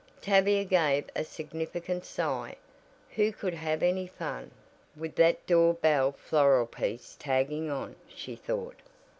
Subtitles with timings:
[0.19, 2.55] Tavia gave a significant sigh.
[3.11, 4.49] Who could have any fun
[4.97, 8.77] "with that door bell floral piece tagging on," she thought.